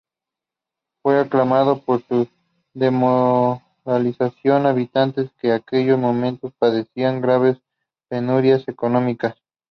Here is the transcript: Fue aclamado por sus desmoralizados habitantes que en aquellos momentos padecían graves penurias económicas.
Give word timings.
Fue 1.03 1.19
aclamado 1.19 1.85
por 1.85 2.01
sus 2.07 2.27
desmoralizados 2.73 4.31
habitantes 4.65 5.29
que 5.39 5.49
en 5.49 5.53
aquellos 5.53 5.99
momentos 5.99 6.51
padecían 6.57 7.21
graves 7.21 7.57
penurias 8.09 8.67
económicas. 8.67 9.35